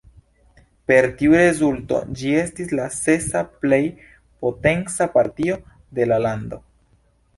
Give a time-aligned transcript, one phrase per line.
[0.91, 3.81] Per tiu rezulto ĝi estis la sesa plej
[4.47, 5.63] potenca partio
[6.01, 6.61] de la lando.